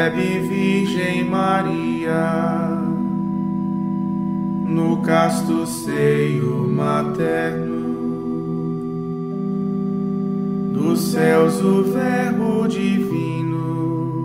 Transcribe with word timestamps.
Recebe, 0.00 0.38
Virgem 0.38 1.24
Maria, 1.24 2.70
no 4.66 5.02
casto 5.02 5.66
seio 5.66 6.66
materno, 6.66 7.90
dos 10.72 11.00
céus 11.00 11.60
o 11.60 11.82
Verbo 11.82 12.66
divino, 12.66 14.24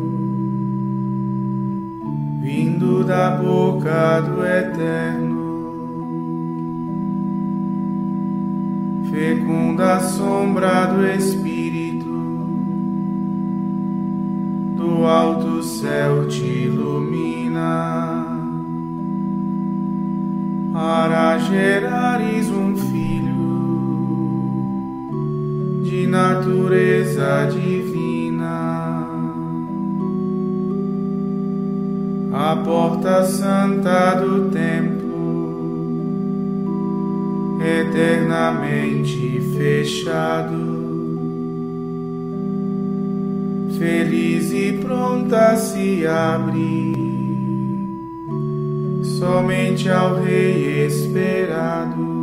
vindo 2.41 3.03
da 3.03 3.31
boca 3.31 4.21
do 4.21 4.45
Eterno. 4.45 5.35
Fecunda 9.11 9.99
sombra 9.99 10.85
do 10.85 11.05
Espírito 11.05 11.84
do 14.85 15.05
alto 15.05 15.63
céu 15.63 16.27
te 16.27 16.45
ilumina 16.45 18.23
para 20.71 21.39
gerares 21.39 22.49
um 22.49 22.75
filho 22.75 23.33
de 25.83 26.05
natureza 26.05 27.49
divina. 27.51 29.07
A 32.31 32.55
porta 32.57 33.23
santa 33.23 34.15
do 34.15 34.49
templo, 34.49 35.17
eternamente 37.59 39.39
fechado 39.57 40.74
feliz 43.77 44.51
e 44.51 44.73
pronta 44.73 45.55
se 45.55 46.05
abre 46.05 46.93
somente 49.03 49.89
ao 49.89 50.21
Rei 50.21 50.85
esperado. 50.85 52.15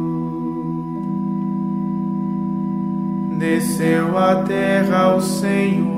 Desceu 3.38 4.16
a 4.16 4.42
terra 4.44 5.16
o 5.16 5.20
Senhor 5.20 5.92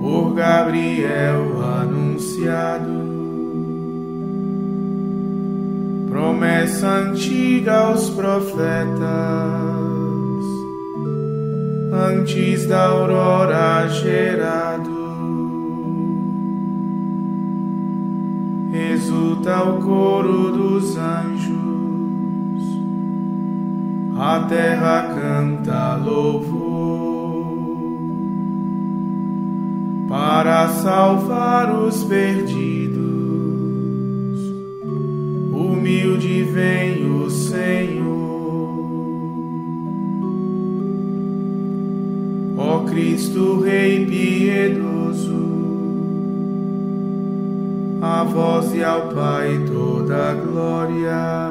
por 0.00 0.34
Gabriel 0.34 1.62
anunciado. 1.62 3.04
Promessa 6.08 6.88
antiga 6.88 7.72
aos 7.72 8.08
profetas 8.10 9.83
antes 11.94 12.66
da 12.66 12.86
aurora 12.86 13.88
gerado. 13.88 15.04
Exulta 18.72 19.62
o 19.62 19.80
coro 19.80 20.50
dos 20.50 20.96
anjos, 20.96 21.54
a 24.18 24.40
terra 24.48 25.14
canta 25.14 25.94
louvor 25.96 26.74
para 30.08 30.68
salvar 30.68 31.74
os 31.74 32.02
perdidos. 32.04 33.04
Humilde 35.52 36.42
vem 36.42 37.04
o 37.04 37.30
Senhor. 37.30 38.03
Cristo 42.84 43.60
Rei 43.60 44.06
piedoso, 44.06 45.44
a 48.00 48.24
vós 48.24 48.74
e 48.74 48.82
ao 48.82 49.08
Pai 49.08 49.64
toda 49.66 50.30
a 50.30 50.34
glória, 50.34 51.48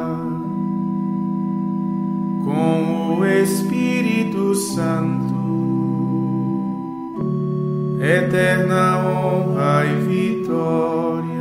com 2.44 3.17
o 3.19 3.25
Espírito 3.25 4.55
Santo, 4.55 5.33
eterna 8.00 8.97
honra 9.00 9.85
e 9.85 9.95
vitória. 10.07 11.32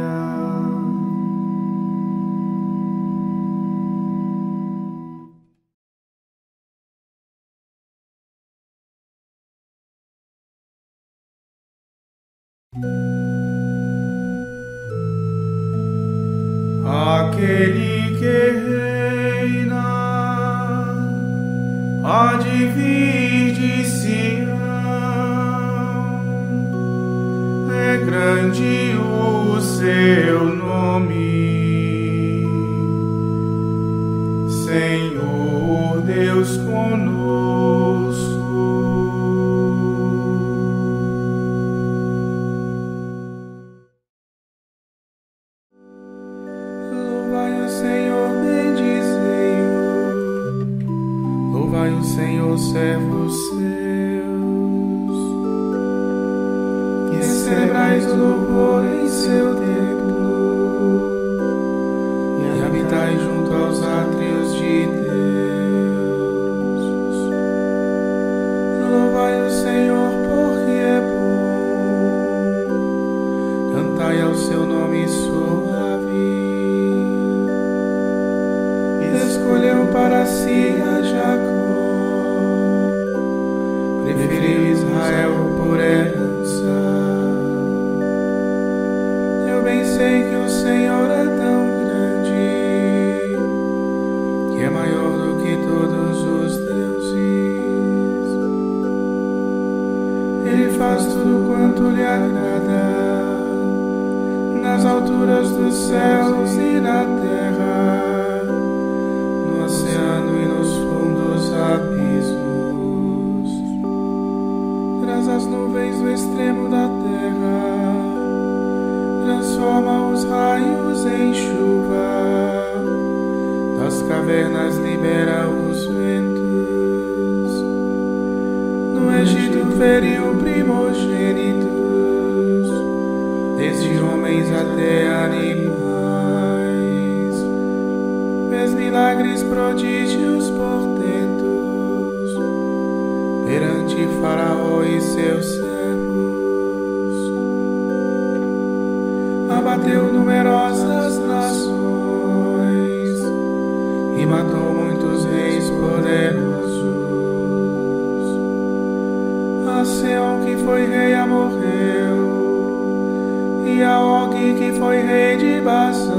Foi 164.83 165.01
rei 165.01 165.37
de 165.37 165.61
Bazã, 165.61 166.11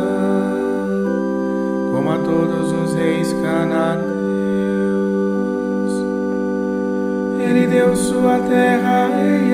como 1.92 2.12
a 2.12 2.18
todos 2.20 2.72
os 2.72 2.96
reis 2.96 3.34
cananeus. 3.34 4.14
Ele 7.46 7.68
deu 7.68 7.94
sua 7.94 8.40
terra 8.40 9.10
em 9.22 9.53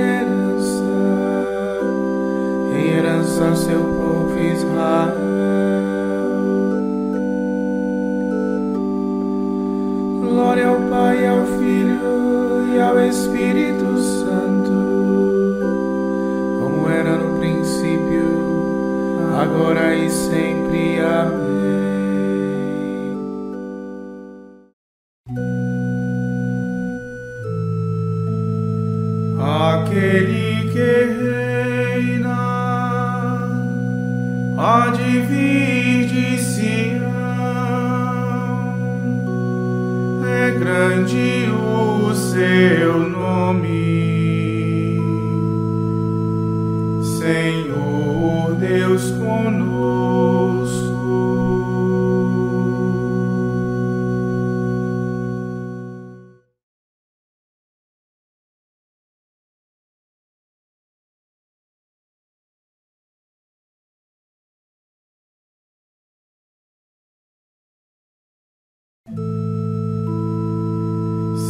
Aquele 29.89 30.69
que 30.69 30.93
reina 31.97 32.37
há 34.55 34.89
de 34.95 36.05
de 36.05 36.37
Sião. 36.37 37.09
É 40.23 40.51
grande 40.59 41.49
o 41.49 42.13
seu 42.13 42.98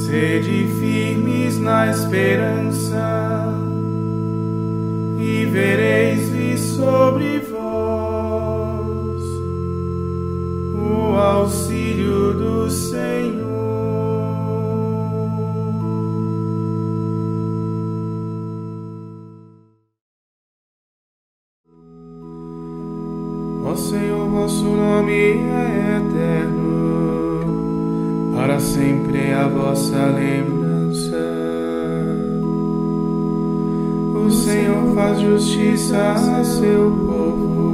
Sede 0.09 0.67
firmes 0.79 1.59
na 1.59 1.91
esperança, 1.91 3.53
e 5.19 5.45
vereis 5.45 6.59
sobre 6.61 7.37
vós 7.41 9.21
o 10.73 11.15
auxílio 11.15 12.33
do 12.33 12.67
Senhor. 12.71 13.37
Ó 23.63 23.75
Senhor, 23.75 24.27
vosso 24.27 24.63
nome 24.63 25.13
é 25.13 26.01
eterno, 26.01 27.45
para 28.35 28.59
sempre 28.59 28.98
vossa 29.49 30.05
lembrança. 30.05 31.17
O 34.25 34.31
Senhor 34.31 34.93
faz 34.93 35.19
justiça 35.19 36.11
a 36.11 36.43
seu 36.43 36.91
povo 36.91 37.69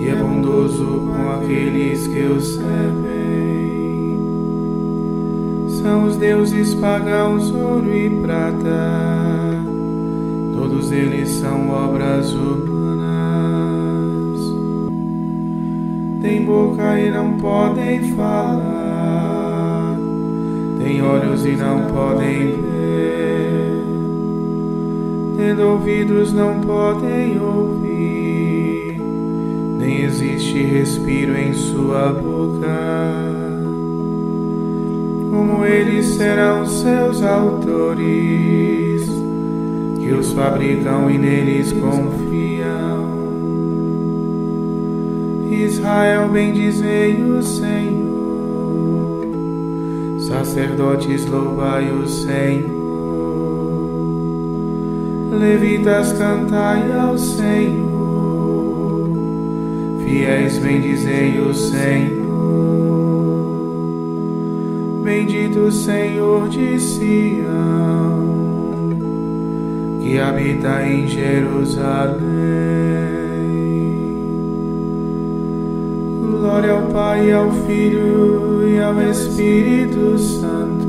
e 0.00 0.08
é 0.08 0.14
bondoso 0.14 1.02
com 1.06 1.30
aqueles 1.32 2.06
que 2.06 2.20
o 2.20 2.40
servem. 2.40 3.16
São 5.68 6.04
os 6.04 6.16
deuses 6.16 6.74
pagãos, 6.74 7.50
ouro 7.50 7.94
e 7.94 8.08
prata, 8.22 9.64
todos 10.54 10.90
eles 10.90 11.28
são 11.30 11.68
obras 11.70 12.32
humanas. 12.32 13.06
Têm 16.22 16.44
boca 16.44 16.98
e 16.98 17.10
não 17.10 17.36
podem 17.36 18.14
falar, 18.14 18.75
têm 20.86 21.02
olhos 21.02 21.44
e 21.44 21.56
não 21.56 21.82
podem 21.86 22.62
ver, 22.62 23.82
tendo 25.36 25.62
ouvidos 25.62 26.32
não 26.32 26.60
podem 26.60 27.40
ouvir, 27.40 28.96
nem 29.78 30.02
existe 30.02 30.62
respiro 30.62 31.36
em 31.36 31.52
sua 31.54 32.12
boca. 32.12 32.68
Como 35.28 35.64
eles 35.64 36.06
serão 36.06 36.64
seus 36.64 37.20
autores, 37.20 39.10
que 39.98 40.12
os 40.12 40.32
fabricam 40.32 41.10
e 41.10 41.18
neles 41.18 41.72
confiam. 41.72 43.16
Israel, 45.50 46.28
bendizei 46.28 47.20
o 47.24 47.42
Senhor. 47.42 48.05
Sacerdotes, 50.26 51.24
louvai 51.26 51.88
o 51.92 52.04
Senhor. 52.08 52.66
Levitas, 55.30 56.12
cantai 56.14 56.90
ao 56.90 57.16
Senhor. 57.16 59.08
Fiéis, 60.04 60.58
bendizei 60.58 61.38
o 61.38 61.54
Senhor. 61.54 62.26
Bendito 65.04 65.70
Senhor 65.70 66.48
de 66.48 66.80
Sião, 66.80 68.18
que 70.02 70.18
habita 70.18 70.82
em 70.88 71.06
Jerusalém. 71.06 72.75
Glória 76.46 76.74
ao 76.74 76.82
Pai, 76.82 77.32
ao 77.32 77.50
Filho 77.66 78.68
e 78.68 78.80
ao 78.80 79.02
Espírito 79.02 80.16
Santo, 80.16 80.86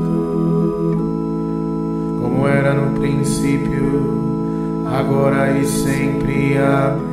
como 2.22 2.46
era 2.46 2.72
no 2.72 2.96
princípio, 2.96 4.86
agora 4.86 5.50
e 5.58 5.66
sempre. 5.66 6.56
Amém. 6.58 7.08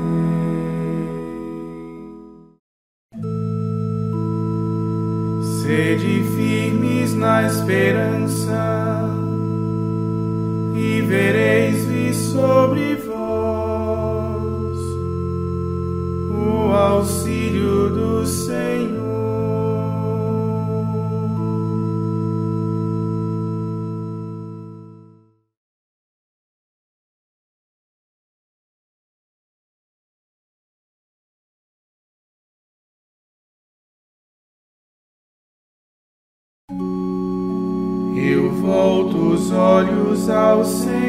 Sede 5.64 6.24
firmes 6.36 7.16
na 7.16 7.48
esperança, 7.48 8.54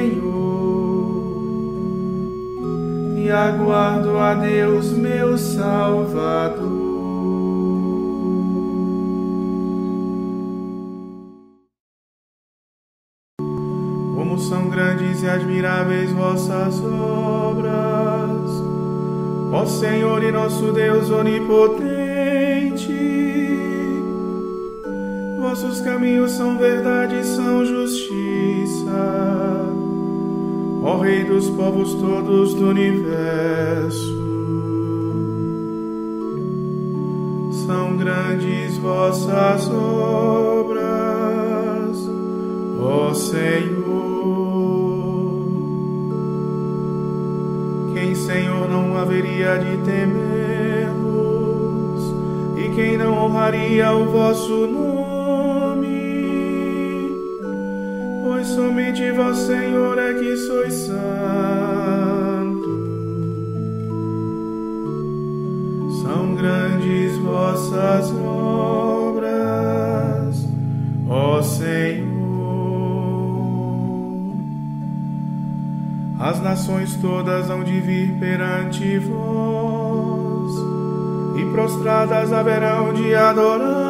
Senhor, 0.06 1.18
e 3.16 3.28
aguardo 3.28 4.16
a 4.18 4.34
Deus, 4.34 4.92
meu 4.92 5.36
Salvador. 5.36 6.86
Como 14.14 14.38
são 14.38 14.68
grandes 14.68 15.24
e 15.24 15.28
admiráveis 15.28 16.12
vossas 16.12 16.80
obras, 16.84 18.50
ó 19.52 19.66
Senhor 19.66 20.22
e 20.22 20.30
nosso 20.30 20.72
Deus 20.72 21.10
onipotente. 21.10 21.96
Vossos 25.40 25.80
caminhos 25.80 26.32
são 26.32 26.56
verdade 26.58 27.16
e 27.16 27.24
são 27.24 27.64
justiça 27.64 28.06
ó 30.86 30.98
Rei 30.98 31.24
dos 31.24 31.50
povos 31.50 31.94
todos 31.94 32.54
do 32.54 32.68
universo. 32.68 34.14
São 37.66 37.96
grandes 37.96 38.78
vossas 38.78 39.68
obras, 39.68 40.78
ó 42.80 43.12
Senhor. 43.12 43.74
Quem, 47.92 48.14
Senhor, 48.14 48.68
não 48.68 48.96
haveria 48.96 49.58
de 49.58 49.78
temer-vos, 49.78 50.94
e 52.56 52.68
quem 52.76 52.96
não 52.96 53.24
honraria 53.24 53.92
o 53.92 54.04
vosso 54.04 54.68
nome? 54.68 55.15
Somente 58.44 59.10
vós, 59.12 59.38
Senhor, 59.38 59.98
é 59.98 60.14
que 60.14 60.36
sois 60.36 60.74
santo. 60.74 60.96
São 66.02 66.34
grandes 66.34 67.16
vossas 67.18 68.12
obras, 68.12 69.26
ó 71.08 71.40
Senhor. 71.42 72.16
As 76.18 76.40
nações 76.42 76.96
todas 76.96 77.48
hão 77.50 77.62
de 77.62 77.80
vir 77.80 78.18
perante 78.18 78.98
vós, 78.98 80.52
e 81.38 81.44
prostradas 81.52 82.32
haverão 82.32 82.92
de 82.92 83.14
adorar 83.14 83.85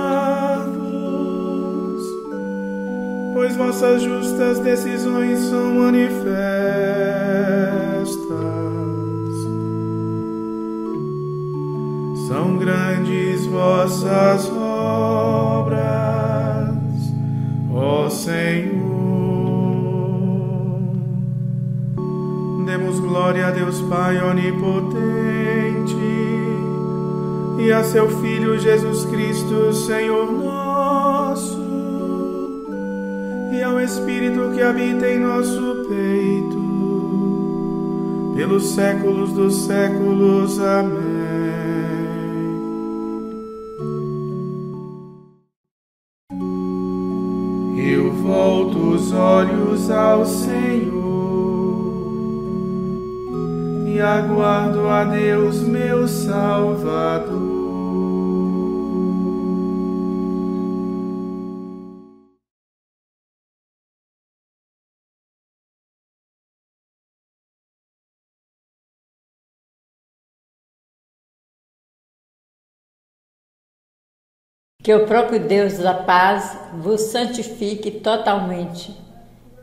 pois 3.36 3.54
vossas 3.54 4.00
justas 4.00 4.58
decisões 4.60 5.38
são 5.40 5.74
manifestas. 5.74 6.16
São 12.26 12.56
grandes 12.56 13.44
vossas 13.44 14.50
obras, 14.50 15.76
ó 17.74 18.08
Senhor. 18.08 18.86
Demos 22.64 22.98
glória 23.00 23.48
a 23.48 23.50
Deus 23.50 23.82
Pai 23.82 24.16
onipotente 24.18 25.94
e 27.58 27.70
a 27.70 27.84
seu 27.84 28.08
Filho 28.22 28.58
Jesus 28.58 29.04
Cristo, 29.04 29.74
Senhor 29.74 30.32
nosso 30.32 30.65
ao 33.76 33.80
Espírito 33.82 34.52
que 34.54 34.62
habita 34.62 35.06
em 35.06 35.20
nosso 35.20 35.86
peito, 35.86 36.56
pelos 38.34 38.70
séculos 38.70 39.32
dos 39.32 39.66
séculos. 39.66 40.58
Amém. 40.58 41.26
Eu 47.76 48.12
volto 48.14 48.94
os 48.94 49.12
olhos 49.12 49.90
ao 49.90 50.24
Senhor 50.24 50.94
e 53.86 54.00
aguardo 54.00 54.88
a 54.88 55.04
Deus, 55.04 55.60
meu 55.60 56.08
Salvador. 56.08 57.55
Que 74.86 74.94
o 74.94 75.04
próprio 75.04 75.40
Deus 75.40 75.78
da 75.78 75.92
paz 75.92 76.56
vos 76.74 77.00
santifique 77.00 77.90
totalmente 77.90 78.96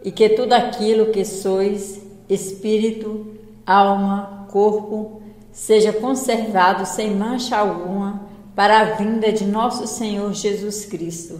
e 0.03 0.11
que 0.11 0.27
tudo 0.27 0.51
aquilo 0.51 1.13
que 1.13 1.23
sois, 1.23 2.01
espírito, 2.27 3.27
alma, 3.65 4.45
corpo, 4.51 5.21
seja 5.49 5.93
conservado 5.93 6.85
sem 6.85 7.11
mancha 7.11 7.55
alguma 7.55 8.23
para 8.53 8.81
a 8.81 8.83
vinda 8.95 9.31
de 9.31 9.45
nosso 9.45 9.87
Senhor 9.87 10.33
Jesus 10.33 10.85
Cristo. 10.85 11.39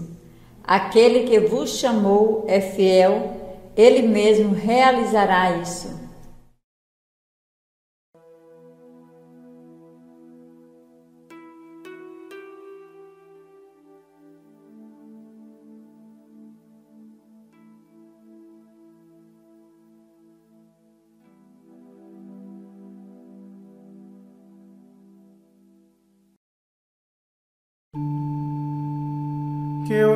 Aquele 0.63 1.25
que 1.25 1.41
vos 1.41 1.71
chamou 1.71 2.45
é 2.47 2.61
fiel, 2.61 3.35
ele 3.75 4.07
mesmo 4.07 4.53
realizará 4.53 5.57
isso. 5.57 6.02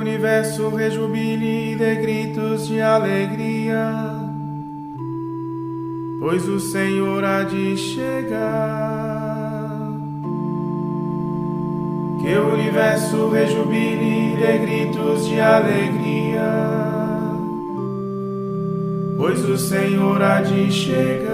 Universo 0.08 0.70
rejubile 0.70 1.74
e 1.74 1.76
dê 1.76 1.96
gritos 1.96 2.68
de 2.68 2.80
alegria, 2.80 3.92
pois 6.18 6.48
o 6.48 6.62
Senhor 6.62 7.26
há 7.26 7.44
de 7.44 7.76
chegar. 7.76 8.88
Que 12.22 12.38
o 12.38 12.54
universo 12.54 13.30
rejubile 13.30 14.34
e 14.34 14.38
dê 14.38 14.58
gritos 14.60 15.28
de 15.28 15.42
alegria, 15.42 16.54
pois 19.18 19.44
o 19.44 19.58
Senhor 19.58 20.22
há 20.22 20.42
de 20.42 20.72
chegar. 20.72 21.28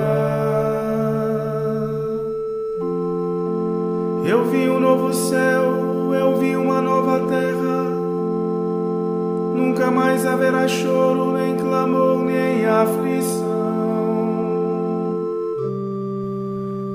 Eu 4.26 4.46
vi 4.50 4.68
um 4.68 4.80
novo 4.80 5.14
céu, 5.14 6.12
eu 6.16 6.38
vi 6.38 6.56
uma 6.56 6.82
nova 6.82 7.20
terra 7.28 7.93
Nunca 9.54 9.92
mais 9.92 10.26
haverá 10.26 10.68
choro, 10.68 11.34
nem 11.34 11.56
clamor, 11.56 12.24
nem 12.24 12.66
aflição, 12.66 13.44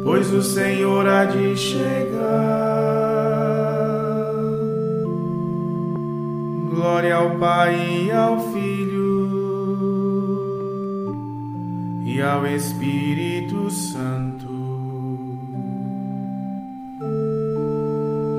pois 0.03 0.33
o 0.33 0.43
Senhor 0.43 1.07
há 1.07 1.25
de 1.25 1.57
chegar. 1.57 2.19
Glória 6.69 7.15
ao 7.15 7.31
Pai 7.38 8.07
e 8.07 8.11
ao 8.11 8.41
Filho 8.53 9.19
e 12.05 12.21
ao 12.21 12.45
Espírito 12.45 13.71
Santo. 13.71 14.49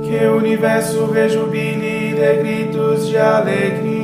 Que 0.03 0.25
o 0.25 0.37
universo 0.37 1.05
rejubile 1.05 2.11
e 2.11 2.15
dê 2.15 2.33
gritos 2.37 3.07
de 3.07 3.17
alegria 3.17 3.98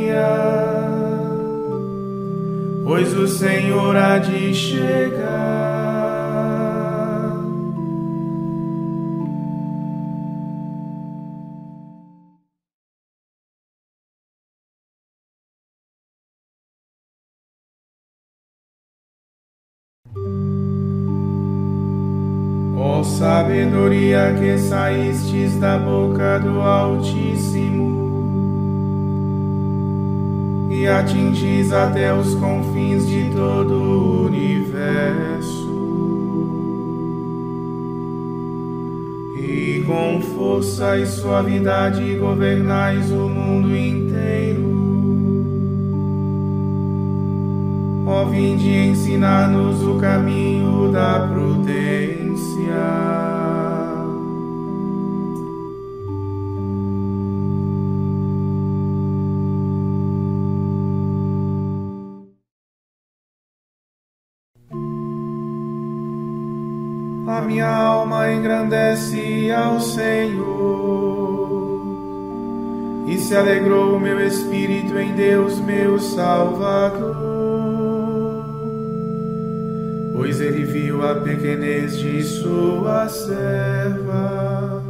pois 2.83 3.13
o 3.13 3.27
Senhor 3.27 3.95
há 3.95 4.17
de 4.17 4.53
chegar. 4.53 5.35
Ó 22.77 23.03
sabedoria 23.03 24.33
que 24.39 24.57
saístes 24.57 25.59
da 25.59 25.77
boca 25.77 26.39
do 26.39 26.61
Altíssimo 26.61 27.94
e 30.69 30.87
atingis 30.87 31.71
até 31.71 32.13
os 32.13 32.35
confins 32.35 33.07
de 33.07 33.29
todo 33.31 33.73
o 33.73 34.25
universo. 34.25 35.65
E 39.37 39.83
com 39.85 40.21
força 40.21 40.97
e 40.97 41.05
suavidade 41.05 42.15
governais 42.15 43.11
o 43.11 43.29
mundo 43.29 43.75
inteiro. 43.75 44.75
Ó, 48.07 48.25
vinde 48.25 48.69
ensinar-nos 48.69 49.83
o 49.83 49.99
caminho 49.99 50.91
da 50.91 51.27
prudência. 51.27 53.34
Minha 67.55 67.69
alma 67.69 68.33
engrandece 68.33 69.49
ao 69.49 69.79
Senhor 69.79 70.45
e 73.07 73.17
se 73.17 73.33
alegrou 73.33 73.95
o 73.95 73.99
meu 73.99 74.19
espírito 74.19 74.99
em 74.99 75.13
Deus, 75.13 75.57
meu 75.61 75.97
Salvador, 75.97 77.15
pois 80.17 80.41
ele 80.41 80.65
viu 80.65 81.01
a 81.07 81.15
pequenez 81.15 81.97
de 81.97 82.23
sua 82.23 83.07
serva. 83.07 84.83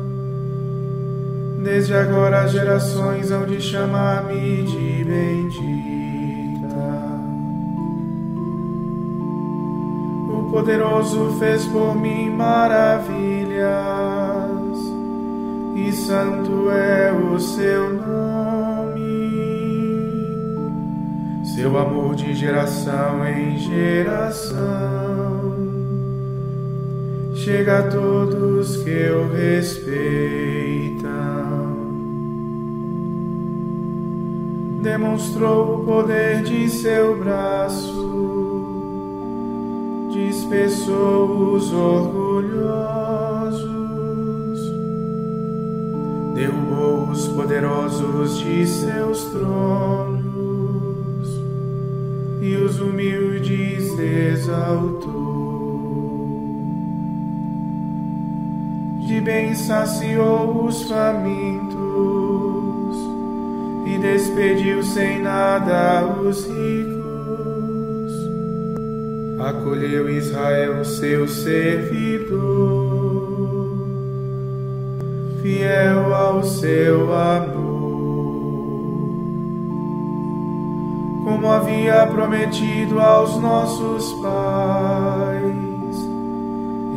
Desde 1.63 1.93
agora 1.93 2.45
as 2.45 2.51
gerações 2.51 3.29
hão 3.29 3.45
de 3.45 3.61
chamar-me 3.61 4.63
de 4.63 5.03
bendito. 5.03 5.94
Poderoso 10.55 11.35
fez 11.37 11.65
por 11.65 11.93
mim 11.99 12.29
maravilhas, 12.29 13.67
e 15.75 15.91
santo 15.91 16.71
é 16.71 17.11
o 17.11 17.37
seu 17.37 17.93
nome. 17.93 18.95
Seu 21.43 21.77
amor 21.77 22.15
de 22.15 22.33
geração 22.33 23.27
em 23.27 23.57
geração 23.57 24.55
chega 27.35 27.79
a 27.79 27.83
todos 27.89 28.77
que 28.77 29.09
o 29.09 29.27
respeitam. 29.33 30.15
Demonstrou 34.81 35.81
o 35.81 35.83
poder 35.83 36.43
de 36.43 36.69
seu 36.69 37.17
braço 37.17 37.94
dispersou 40.45 41.53
os 41.53 41.73
orgulhosos, 41.73 42.45
derrubou 46.35 47.09
os 47.09 47.27
poderosos 47.29 48.37
de 48.37 48.67
seus 48.67 49.23
tronos 49.25 50.21
e 52.41 52.55
os 52.57 52.79
humildes 52.79 53.97
exaltou. 53.97 55.25
De 59.07 59.19
bem 59.21 59.55
saciou 59.55 60.65
os 60.65 60.83
famintos 60.83 61.75
e 63.87 63.97
despediu 63.97 64.83
sem 64.83 65.23
nada 65.23 66.05
os 66.05 66.45
ricos 66.45 66.94
acolheu 69.45 70.09
Israel, 70.09 70.83
seu 70.83 71.27
servidor, 71.27 72.35
fiel 75.41 76.13
ao 76.15 76.43
seu 76.43 77.13
amor. 77.13 77.65
Como 81.23 81.47
havia 81.51 82.07
prometido 82.07 82.99
aos 82.99 83.37
nossos 83.39 84.13
pais, 84.13 85.45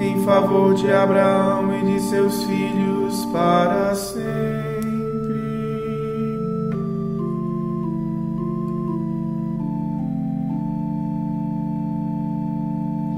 em 0.00 0.22
favor 0.22 0.74
de 0.74 0.90
Abraão 0.90 1.74
e 1.76 1.84
de 1.92 2.00
seus 2.00 2.44
filhos 2.44 3.26
para 3.26 3.94
sempre. 3.94 4.57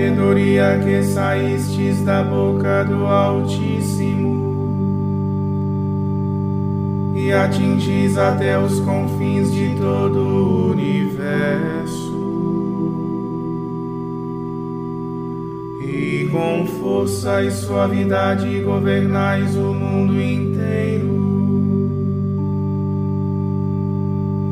Sabedoria 0.00 0.80
que 0.82 1.02
saístes 1.02 2.02
da 2.02 2.22
boca 2.22 2.84
do 2.84 3.04
Altíssimo 3.04 4.30
e 7.14 7.30
atingis 7.30 8.16
até 8.16 8.58
os 8.58 8.80
confins 8.80 9.52
de 9.52 9.74
todo 9.76 10.18
o 10.18 10.70
universo. 10.70 12.10
E 15.82 16.28
com 16.32 16.66
força 16.80 17.42
e 17.42 17.50
suavidade 17.50 18.60
governais 18.60 19.54
o 19.54 19.74
mundo 19.74 20.18
inteiro. 20.18 21.19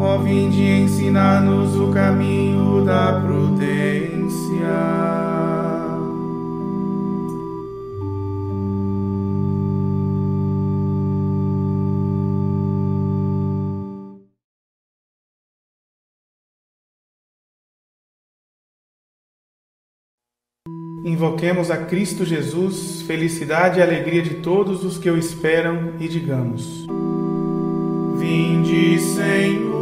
Ó, 0.00 0.18
vinde 0.18 0.62
ensinar-nos 0.62 1.74
o 1.76 1.90
caminho 1.90 2.84
da 2.84 3.20
prudência. 3.20 4.28
Invoquemos 21.04 21.70
a 21.70 21.76
Cristo 21.78 22.24
Jesus, 22.24 23.02
felicidade 23.02 23.80
e 23.80 23.82
alegria 23.82 24.22
de 24.22 24.34
todos 24.34 24.84
os 24.84 24.98
que 24.98 25.10
o 25.10 25.16
esperam, 25.16 25.94
e 25.98 26.06
digamos: 26.06 26.86
Vinde, 28.18 28.98
Senhor, 28.98 29.77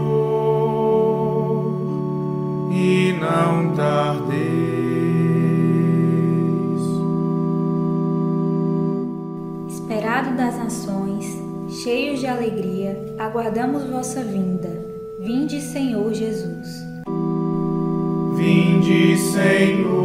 e 2.77 3.15
não 3.15 3.75
tardeis. 3.75 4.37
Esperado 9.67 10.37
das 10.37 10.59
nações, 10.59 11.43
cheios 11.71 12.21
de 12.21 12.27
alegria, 12.27 13.15
aguardamos 13.19 13.85
vossa 13.85 14.23
vinda. 14.23 14.69
Vinde, 15.19 15.59
Senhor 15.63 16.13
Jesus. 16.13 16.69
Vinde, 18.37 19.17
Senhor 19.17 19.97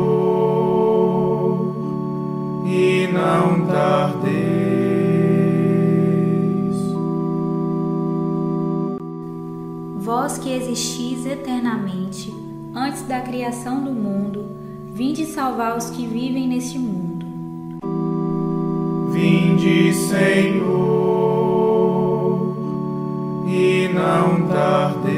e 2.65 3.09
não 3.11 3.67
tardeis. 3.67 4.61
Vós 9.97 10.37
que 10.37 10.53
existis 10.53 11.25
eternamente, 11.25 12.50
antes 12.75 13.03
da 13.03 13.21
criação 13.21 13.83
do 13.83 13.91
mundo, 13.91 14.45
vinde 14.93 15.25
salvar 15.25 15.77
os 15.77 15.89
que 15.89 16.05
vivem 16.05 16.47
neste 16.47 16.77
mundo. 16.77 17.25
Vinde, 19.11 19.93
Senhor, 19.93 20.71
e 23.47 23.89
não 23.93 24.47
tardeis. 24.47 25.11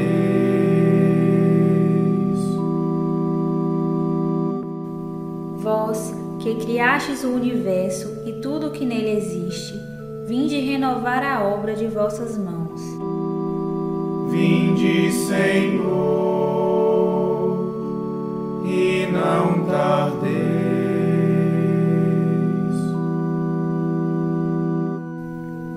Vós 5.58 6.14
que 6.40 6.56
criastes 6.56 7.24
o 7.24 7.30
universo 7.30 8.24
e 8.26 8.34
tudo 8.42 8.68
o 8.68 8.72
que 8.72 8.86
nele 8.86 9.12
existe, 9.12 9.74
vinde 10.28 10.60
renovar 10.60 11.24
a 11.24 11.44
obra 11.44 11.76
de 11.76 11.88
vossas 11.88 12.38
mãos. 12.38 12.82
Vinde, 14.32 15.12
Senhor, 15.12 16.53
não 19.14 19.66
tardeis. 19.66 20.34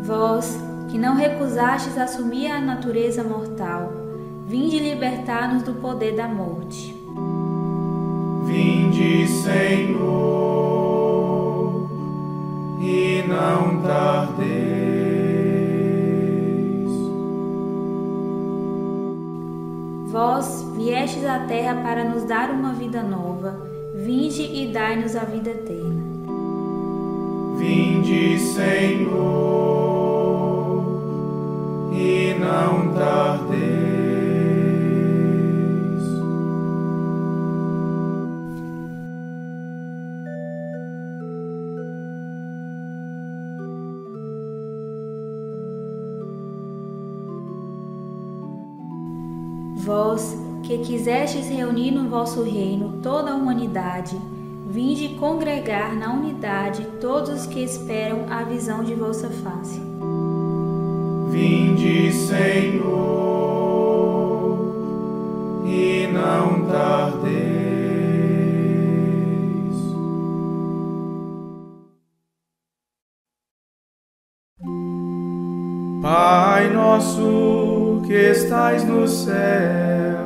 Vós, 0.02 0.58
que 0.88 0.98
não 0.98 1.14
recusastes 1.16 1.98
assumir 1.98 2.50
a 2.50 2.60
natureza 2.60 3.22
mortal, 3.22 3.92
vinde 4.46 4.78
libertar-nos 4.78 5.62
do 5.62 5.74
poder 5.74 6.16
da 6.16 6.26
morte. 6.26 6.96
Vinde, 8.46 9.26
Senhor, 9.26 10.06
e 12.80 13.22
não 13.28 13.82
tardeis. 13.82 14.86
Vós 20.06 20.64
viestes 20.76 21.24
à 21.26 21.40
terra 21.40 21.74
para 21.82 22.04
nos 22.04 22.22
dar 22.24 22.50
uma 22.50 22.72
vida 22.72 23.02
nova 23.02 23.25
vinde 23.96 24.42
e 24.42 24.72
dai-nos 24.72 25.16
a 25.16 25.24
vida 25.24 25.50
eterna. 25.50 26.04
Vinde, 27.58 28.38
Senhor, 28.38 29.16
e 31.92 32.34
não 32.38 32.92
tardeis. 32.92 33.76
Vós, 49.76 50.45
que 50.66 50.78
quisestes 50.78 51.48
reunir 51.48 51.92
no 51.92 52.08
vosso 52.08 52.42
reino 52.42 52.98
toda 53.00 53.30
a 53.30 53.34
humanidade, 53.36 54.20
vinde 54.68 55.10
congregar 55.10 55.94
na 55.94 56.12
unidade 56.12 56.84
todos 57.00 57.30
os 57.30 57.46
que 57.46 57.60
esperam 57.60 58.26
a 58.28 58.42
visão 58.42 58.82
de 58.82 58.92
vossa 58.94 59.30
face. 59.30 59.80
Vinde, 61.30 62.12
Senhor, 62.12 62.86
e 65.64 66.08
não 66.12 66.66
tardeis. 66.66 67.46
Pai 76.02 76.72
nosso 76.72 78.02
que 78.06 78.14
estais 78.14 78.84
nos 78.84 79.10
céus, 79.10 80.25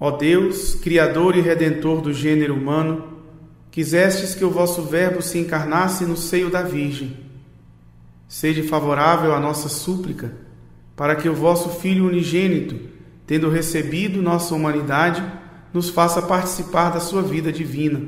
Ó 0.00 0.12
Deus, 0.12 0.76
Criador 0.76 1.36
e 1.36 1.40
Redentor 1.40 2.00
do 2.00 2.12
gênero 2.12 2.54
humano, 2.54 3.18
quisestes 3.70 4.34
que 4.34 4.44
o 4.44 4.50
vosso 4.50 4.82
Verbo 4.82 5.20
se 5.20 5.38
encarnasse 5.38 6.04
no 6.04 6.16
seio 6.16 6.50
da 6.50 6.62
Virgem. 6.62 7.16
Sede 8.28 8.62
favorável 8.62 9.34
à 9.34 9.40
nossa 9.40 9.68
súplica, 9.68 10.32
para 10.94 11.16
que 11.16 11.28
o 11.28 11.34
vosso 11.34 11.70
Filho 11.80 12.06
unigênito, 12.06 12.78
tendo 13.26 13.50
recebido 13.50 14.22
nossa 14.22 14.54
humanidade, 14.54 15.24
nos 15.72 15.90
faça 15.90 16.22
participar 16.22 16.90
da 16.90 17.00
sua 17.00 17.22
vida 17.22 17.50
divina. 17.50 18.00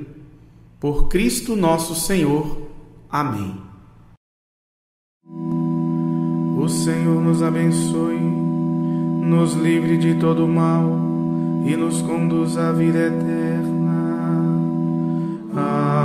Por 0.79 1.09
Cristo 1.09 1.57
nosso 1.57 1.95
Senhor. 1.95 2.69
Amém. 3.11 3.61
O 6.57 6.69
Senhor 6.69 7.21
nos 7.21 7.43
abençoe, 7.43 8.19
nos 8.19 9.55
livre 9.55 9.99
de 9.99 10.15
todo 10.15 10.47
mal 10.47 11.10
e 11.65 11.77
nos 11.77 12.03
conduz 12.03 12.57
à 12.57 12.73
vida 12.73 12.99
eterna. 12.99 14.41
Amém. 15.53 16.00